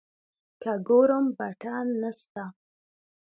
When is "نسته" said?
2.01-2.43